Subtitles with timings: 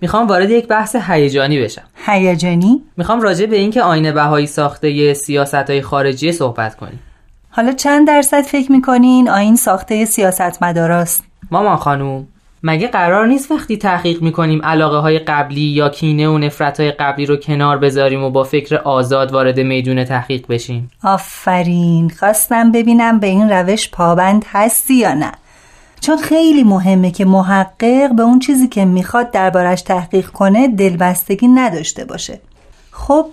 [0.00, 1.82] می‌خوام وارد یک بحث هیجانی بشم.
[2.06, 7.00] هیجانی؟ می‌خوام راجع به اینکه آینه بهایی ساخته سیاست های خارجی صحبت کنیم.
[7.50, 12.26] حالا چند درصد فکر می‌کنین آین ساخته سیاست مداراست مامان خانوم
[12.62, 17.26] مگه قرار نیست وقتی تحقیق می‌کنیم علاقه های قبلی یا کینه و نفرت های قبلی
[17.26, 22.10] رو کنار بذاریم و با فکر آزاد وارد میدون تحقیق بشیم؟ آفرین.
[22.18, 25.32] خواستم ببینم به این روش پابند هستی یا نه.
[26.00, 32.04] چون خیلی مهمه که محقق به اون چیزی که می‌خواد دربارش تحقیق کنه دلبستگی نداشته
[32.04, 32.40] باشه.
[32.90, 33.26] خب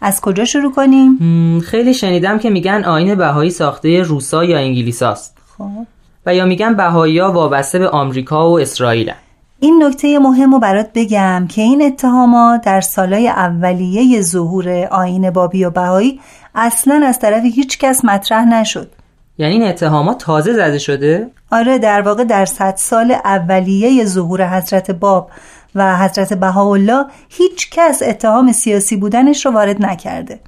[0.00, 5.86] از کجا شروع کنیم؟ خیلی شنیدم که میگن آین بهایی ساخته روسا یا انگلیساست خب.
[6.26, 9.12] و یا میگن بهایی ها وابسته به آمریکا و اسرائیل
[9.60, 15.64] این نکته مهم رو برات بگم که این اتهامات در سالهای اولیه ظهور آین بابی
[15.64, 16.20] و بهایی
[16.54, 18.90] اصلا از طرف هیچ کس مطرح نشد.
[19.38, 24.90] یعنی این اتهامات تازه زده شده؟ آره در واقع در صد سال اولیه ظهور حضرت
[24.90, 25.30] باب
[25.74, 30.40] و حضرت بهاءالله هیچ کس اتهام سیاسی بودنش رو وارد نکرده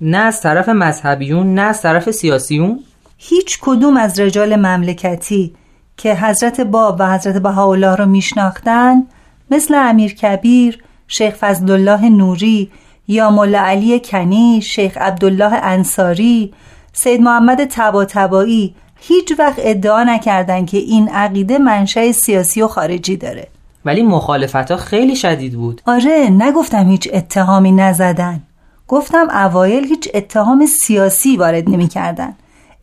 [0.00, 2.80] نه از طرف مذهبیون نه از طرف سیاسیون
[3.16, 5.54] هیچ کدوم از رجال مملکتی
[5.96, 9.02] که حضرت باب و حضرت بهاءالله رو میشناختن
[9.50, 12.70] مثل امیر کبیر، شیخ فضلالله نوری
[13.08, 16.54] یا ملا علی کنی، شیخ عبدالله انصاری،
[16.96, 23.48] سید محمد تباتبایی هیچ وقت ادعا نکردن که این عقیده منشأ سیاسی و خارجی داره.
[23.84, 25.82] ولی مخالفت ها خیلی شدید بود.
[25.86, 28.42] آره نگفتم هیچ اتهامی نزدن.
[28.88, 32.34] گفتم اوایل هیچ اتهام سیاسی وارد نمی کردن.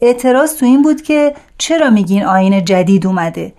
[0.01, 3.53] اعتراض تو این بود که چرا میگین آین جدید اومده؟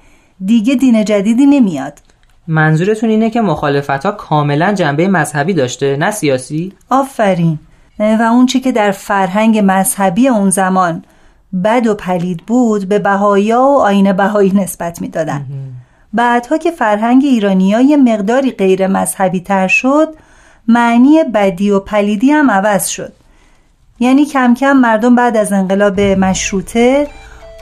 [0.44, 1.98] دیگه دین جدیدی نمیاد.
[2.46, 7.58] منظورتون اینه که مخالفت ها کاملا جنبه مذهبی داشته نه سیاسی؟ آفرین.
[7.98, 11.04] و اون چی که در فرهنگ مذهبی اون زمان
[11.64, 15.46] بد و پلید بود به بهایا و آین بهایی نسبت می‌دادن.
[16.12, 20.08] بعدها که فرهنگ ایرانی های مقداری غیر مذهبی تر شد
[20.68, 23.12] معنی بدی و پلیدی هم عوض شد.
[24.00, 27.08] یعنی کم کم مردم بعد از انقلاب مشروطه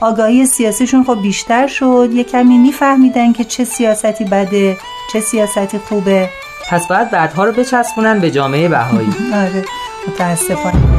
[0.01, 2.09] آگاهی سیاسیشون خب بیشتر شد.
[2.13, 4.77] یه کمی میفهمیدن که چه سیاستی بده
[5.13, 6.29] چه سیاستی خوبه.
[6.69, 9.13] پس بعد بعدها رو بچسبونن به جامعه بهایی.
[9.33, 9.65] آره.
[10.07, 10.90] متاسفانه.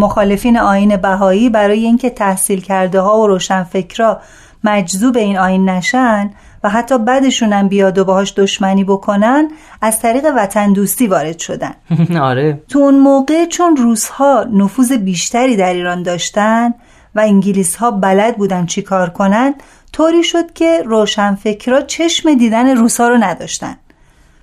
[0.00, 4.20] مخالفین آین بهایی برای اینکه تحصیل کرده ها و روشنفکرا
[4.64, 6.30] مجذوب این آین نشن
[6.64, 9.48] و حتی بعدشونم بیاد و باهاش دشمنی بکنن
[9.82, 11.74] از طریق وطن دوستی وارد شدن.
[12.30, 12.62] آره.
[12.68, 16.74] تو اون موقع چون روسها نفوذ بیشتری در ایران داشتن
[17.14, 19.54] و انگلیس ها بلد بودن چی کار کنن
[19.92, 23.76] طوری شد که روشنفکرا چشم دیدن روسها رو نداشتن.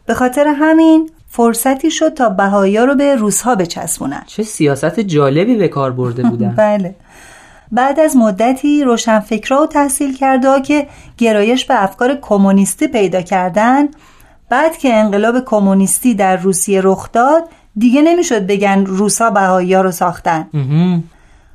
[0.05, 4.23] به خاطر همین فرصتی شد تا بهایا رو به روسها بچسبونن.
[4.27, 6.53] چه سیاست جالبی به کار برده بودن.
[6.57, 6.95] بله.
[7.71, 13.87] بعد از مدتی روشنفکرا و تحصیل کرده که گرایش به افکار کمونیستی پیدا کردن
[14.49, 17.43] بعد که انقلاب کمونیستی در روسیه رخ داد
[17.77, 20.47] دیگه نمی‌شد بگن روسا بهایی رو ساختن.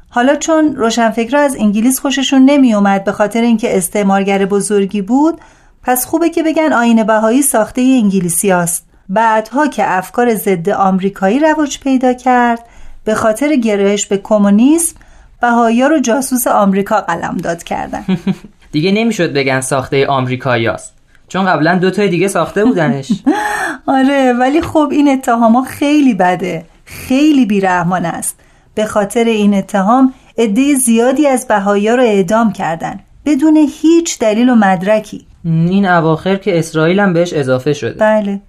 [0.08, 5.40] حالا چون روشنفکرا از انگلیس خوششون نمی اومد به خاطر اینکه استعمارگر بزرگی بود
[5.82, 8.91] پس خوبه که بگن آین بهایی ساخته انگلیسی هست.
[9.12, 12.61] بعدها که افکار ضد آمریکایی رواج پیدا کرد
[13.05, 14.97] به خاطر گرایش به کمونیسم
[15.41, 18.05] بهایی رو جاسوس آمریکا قلمداد کردن.
[18.73, 20.94] دیگه نمی‌شد بگن ساخته آمریکایی است
[21.29, 23.12] چون قبلا دو تای دیگه ساخته بودنش.
[23.87, 26.64] آره ولی خب این اتهام خیلی بده.
[26.85, 28.41] خیلی بیرحمان است.
[28.75, 33.00] به خاطر این اتهام عده زیادی از بهایی رو اعدام کردن.
[33.26, 35.26] بدون هیچ دلیل و مدرکی.
[35.44, 37.94] این اواخر که اسرائیل هم بهش اضافه شده.
[37.99, 38.41] بله.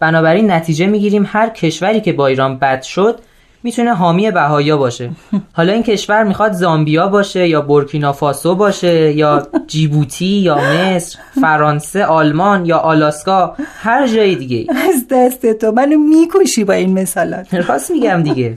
[0.00, 3.20] بنابراین نتیجه می‌گیریم هر کشوری که با ایران بد شد
[3.62, 5.10] می‌تونه حامی بهایا باشه.
[5.56, 12.66] حالا این کشور می‌خواد زامبیا باشه یا بورکینافاسو باشه یا جیبوتی یا مصر فرانسه آلمان
[12.66, 15.72] یا آلاسکا هر جای دیگه از دست تو.
[15.72, 17.54] منو می‌کشی با این مثالات.
[17.54, 18.56] راست میگم دیگه.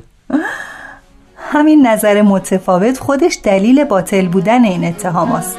[1.38, 5.58] همین نظر متفاوت خودش دلیل باطل بودن این اتهام است.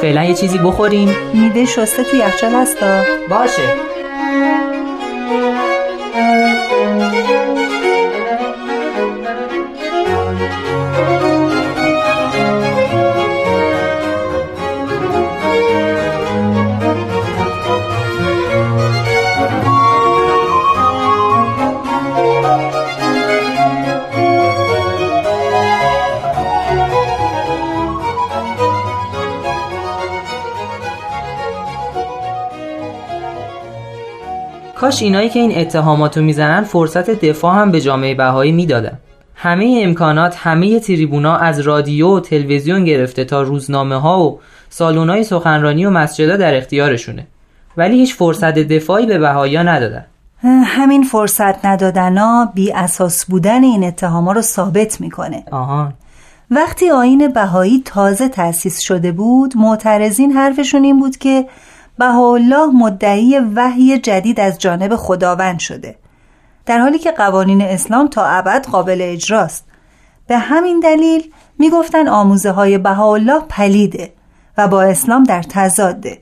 [0.00, 1.08] فعلا یه چیزی بخوریم.
[1.34, 3.02] میده شسته تو یخچال هستا.
[3.30, 3.89] باشه.
[34.80, 38.98] کاش اینایی که این اتهاماتو می‌زنن فرصت دفاع هم به جامعه بهایی می‌دادن.
[39.34, 45.24] همه امکانات همه تریبونا از رادیو و تلویزیون گرفته تا روزنامه ها و سالن های
[45.24, 47.26] سخنرانی و مسجدا در اختیارشونه.
[47.76, 50.04] ولی هیچ فرصت دفاعی به بهایا ندادن.
[50.64, 55.44] همین فرصت ندادنا بی اساس بودن این اتهاما رو ثابت می‌کنه.
[55.50, 55.92] آهان
[56.50, 61.46] وقتی آین بهایی تازه تأسیس شده بود معترضین حرفشون این بود که
[61.98, 65.96] بهاءالله مدعی وحی جدید از جانب خداوند شده.
[66.66, 69.64] در حالی که قوانین اسلام تا ابد قابل اجراست.
[70.26, 74.12] به همین دلیل می‌گفتن آموزه های بهاءالله پلیده
[74.58, 76.18] و با اسلام در تضاده.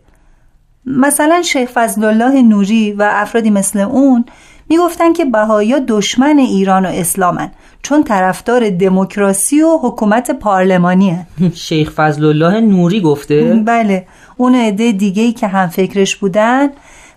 [0.87, 4.25] مثلا شیخ فضل الله نوری و افرادی مثل اون
[4.69, 7.51] می‌گفتن که بهایا دشمن ایران و اسلامن
[7.83, 11.27] چون طرفدار دموکراسی و حکومت پارلمانی هن.
[11.69, 14.07] شیخ فضل الله نوری گفته؟ بله.
[14.39, 16.69] اون عده دیگه ای که هم فکرش بودن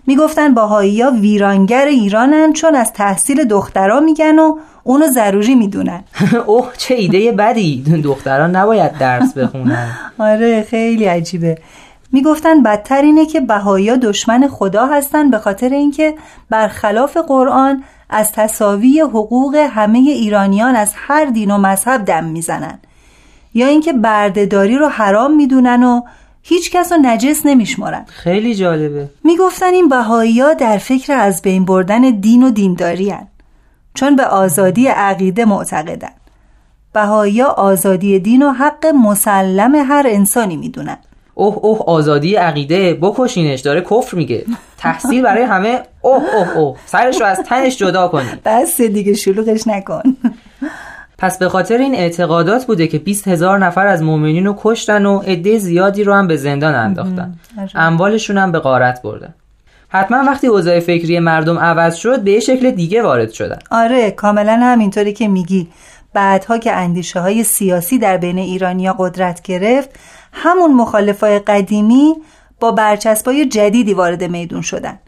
[0.06, 6.04] می‌گفتن باهایی ها ویرانگر ایرانن چون از تحصیل دخترها میگن و اونو ضروری می‌دونن.
[6.46, 7.82] اوه چه ایده بدی.
[8.04, 9.90] دختران نباید درس بخونن.
[10.18, 11.58] آره خیلی عجیبه.
[12.12, 16.14] می‌گفتن بدتر اینه که بهایی دشمن خدا هستن به خاطر اینکه
[16.50, 22.78] برخلاف قرآن از تصاوی حقوق همه ایرانیان از هر دین و مذهب دم می‌زنن.
[23.54, 26.02] یا اینکه بردهداری رو حرام می‌دونن و
[26.42, 28.04] هیچ کس رو نجس نمیشمارن.
[28.08, 29.08] خیلی جالبه.
[29.24, 33.28] می‌گفتن این بهایی ها در فکر از بین بردن دین و دینداری هن.
[33.94, 36.12] چون به آزادی عقیده معتقدن
[36.92, 40.96] بهایی ها آزادی دین و حق مسلم هر انسانی می‌دونن.
[41.34, 44.44] اوه اوه آزادی عقیده بکشینش داره کفر میگه.
[44.78, 49.66] تحصیل برای همه اوه اوه اوه سرش رو از تنش جدا کنید بس دیگه شلوغش
[49.66, 50.02] نکن.
[51.22, 55.18] پس به خاطر این اعتقادات بوده که 20 هزار نفر از مؤمنین رو کشتن و
[55.18, 57.34] عده زیادی رو هم به زندان انداختن.
[57.74, 59.34] اموالشون هم به غارت بردن
[59.88, 63.58] حتما وقتی اوضاع فکری مردم عوض شد به یه شکل دیگه وارد شدن.
[63.70, 65.68] آره کاملا همینطوری که میگی.
[66.14, 69.90] بعدها که اندیشه های سیاسی در بین ایرانیا قدرت گرفت
[70.32, 72.14] همون مخالفای قدیمی
[72.60, 74.98] با برچسبای جدیدی وارد میدون شدن.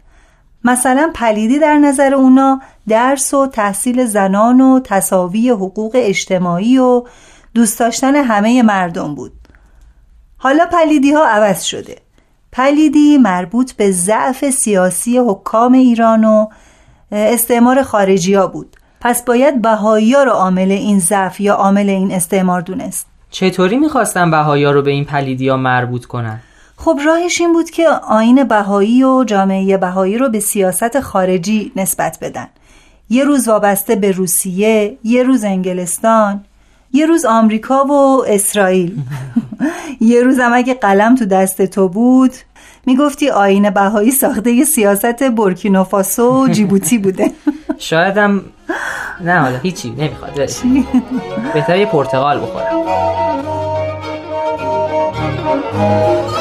[0.65, 7.03] مثلا پلیدی در نظر اونا درس و تحصیل زنان و تساوی حقوق اجتماعی و
[7.53, 9.31] دوست داشتن همه مردم بود.
[10.37, 11.97] حالا پلیدی ها عوض شده.
[12.51, 16.47] پلیدی مربوط به ضعف سیاسی حکام ایران و
[17.11, 18.75] استعمار خارجی ها بود.
[19.01, 23.07] پس باید بهایی ها رو عامل این ضعف یا عامل این استعمار دونست.
[23.29, 26.39] چطوری می‌خواستن بهایی رو به این پلیدی ها مربوط کنن؟
[26.77, 32.17] خب راهش این بود که آیین بهایی و جامعه بهایی رو به سیاست خارجی نسبت
[32.21, 32.47] بدن.
[33.09, 36.45] یه روز وابسته به روسیه یه روز انگلستان
[36.93, 38.97] یه روز آمریکا و اسرائیل.
[40.01, 42.31] یه روز هم اگه قلم تو دست تو بود
[42.85, 47.31] می‌گفتی آین بهایی ساخته یه سیاست بورکینوفاسو و جیبوتی بوده.
[47.77, 48.41] شایدم
[49.21, 50.35] نه حالا هیچی نمی‌خواد
[51.53, 52.85] بهتر یه پرتغال بخورم.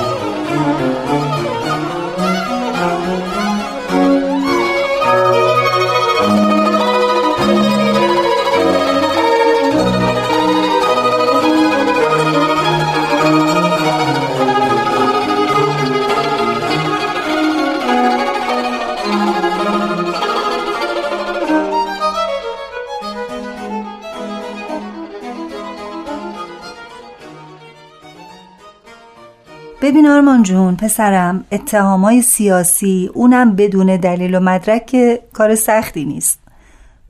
[29.85, 36.41] ببین آرمان جون پسرم اتهامای سیاسی اونم بدون دلیل و مدرک که کار سختی نیست.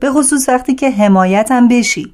[0.00, 2.12] به خصوص وقتی که حمایتم بشی.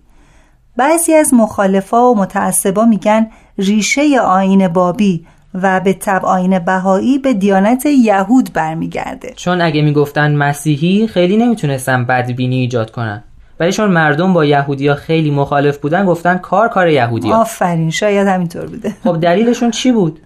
[0.77, 3.27] بعضی از مخالفا و متعصبا میگن
[3.59, 9.33] ریشه آین بابی و به طب آین بهایی به دیانت یهود برمیگرده.
[9.37, 13.25] چون اگه می‌گفتن مسیحی خیلی نمی‌تونستن بدبینی ایجاد کنن.
[13.61, 18.67] ولی چون مردم با یهودیا خیلی مخالف بودن گفتن کار کار یهودیا آفرین شاید همینطور
[18.67, 18.95] بوده.
[19.05, 20.21] خب دلیلشون چی بود؟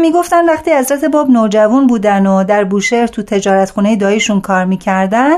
[0.00, 5.36] می‌گفتن وقتی حضرت باب نوجوان بودن و در بوشهر تو تجارت خونه دایشون کار می‌کردن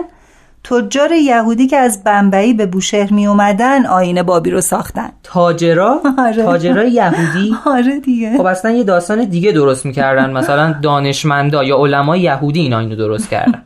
[0.65, 5.09] تجار یهودی که از بمبئی به بوشهر می اومدن آینه بابی رو ساختن.
[5.23, 6.43] تاجرا؟ آره.
[6.43, 8.37] تاجرای یهودی؟ آره دیگه.
[8.39, 10.31] خب اصلا یه داستان دیگه درست می‌کردن.
[10.31, 13.63] مثلا دانشمندا یا علمای یهودی اینا اینو درست کردن.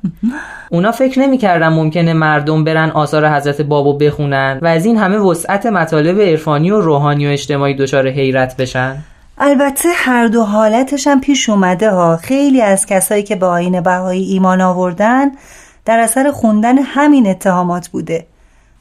[0.70, 5.66] اونا فکر نمی‌کردن ممکنه مردم برن آثار حضرت بابو بخونن و از این همه وسعت
[5.66, 8.96] مطالب عرفانی و روحانی و اجتماعی دچار حیرت بشن.
[9.40, 12.16] البته هر دو حالتش هم پیش اومده ها.
[12.16, 15.30] خیلی از کسایی که به آین بهایی ایمان آوردن
[15.84, 18.26] در اثر خوندن همین اتهامات بوده.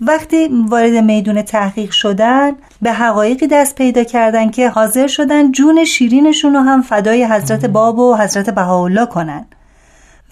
[0.02, 6.54] وقتی وارد میدون تحقیق شدن به حقایقی دست پیدا کردن که حاضر شدن جون شیرینشون
[6.54, 9.46] رو هم فدای حضرت باب و حضرت بهاءالله کنن.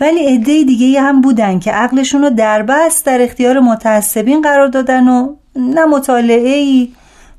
[0.01, 5.36] ولی عده دیگه هم بودن که عقلشون رو دربست در اختیار متعصبین قرار دادن و
[5.55, 6.88] نه مطالعه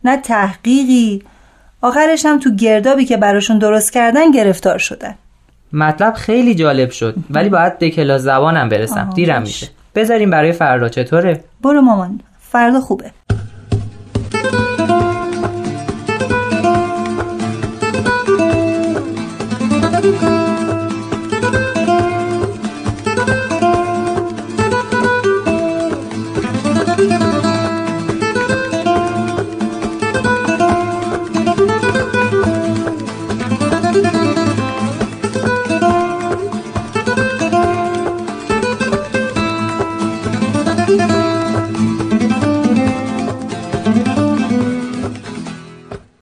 [0.04, 1.22] نه تحقیقی.
[1.82, 5.14] آخرش هم تو گردابی که براشون درست کردن گرفتار شدن.
[5.72, 9.10] مطلب خیلی جالب شد ولی باید به کلاس زبانم برسم.
[9.14, 9.68] دیرم میشه.
[9.94, 10.88] بذاریم برای فردا.
[10.88, 12.20] چطوره؟ برو مامان.
[12.40, 13.10] فردا خوبه.